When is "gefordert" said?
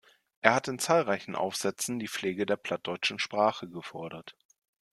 3.69-4.35